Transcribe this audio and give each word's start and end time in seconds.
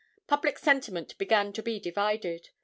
Public 0.25 0.57
sentiment 0.57 1.15
began 1.19 1.53
to 1.53 1.61
be 1.61 1.79
divided. 1.79 2.49